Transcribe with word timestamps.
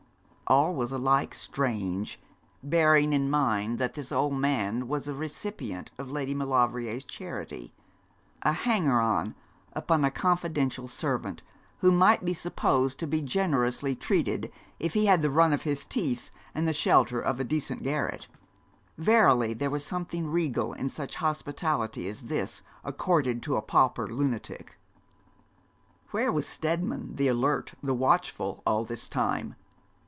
All 0.47 0.75
was 0.75 0.91
alike 0.91 1.33
strange, 1.33 2.19
bearing 2.61 3.13
in 3.13 3.29
mind 3.29 3.79
that 3.79 3.93
this 3.93 4.11
old 4.11 4.33
man 4.33 4.89
was 4.89 5.07
a 5.07 5.15
recipient 5.15 5.91
of 5.97 6.11
Lady 6.11 6.33
Maulevrier's 6.33 7.05
charity, 7.05 7.73
a 8.41 8.51
hanger 8.51 8.99
on 8.99 9.33
upon 9.71 10.03
a 10.03 10.11
confidential 10.11 10.89
servant, 10.89 11.41
who 11.77 11.89
might 11.89 12.25
be 12.25 12.33
supposed 12.33 12.99
to 12.99 13.07
be 13.07 13.21
generously 13.21 13.95
treated 13.95 14.51
if 14.77 14.93
he 14.93 15.05
had 15.05 15.21
the 15.21 15.29
run 15.29 15.53
of 15.53 15.61
his 15.61 15.85
teeth 15.85 16.31
and 16.53 16.67
the 16.67 16.73
shelter 16.73 17.21
of 17.21 17.39
a 17.39 17.45
decent 17.45 17.81
garret. 17.81 18.27
Verily, 18.97 19.53
there 19.53 19.69
was 19.69 19.85
something 19.85 20.27
regal 20.29 20.73
in 20.73 20.89
such 20.89 21.15
hospitality 21.15 22.09
as 22.09 22.23
this, 22.23 22.61
accorded 22.83 23.41
to 23.41 23.55
a 23.55 23.61
pauper 23.61 24.05
lunatic. 24.05 24.77
Where 26.09 26.29
was 26.29 26.45
Steadman, 26.45 27.15
the 27.15 27.29
alert, 27.29 27.75
the 27.81 27.93
watchful, 27.95 28.61
all 28.67 28.83
this 28.83 29.07
time? 29.07 29.55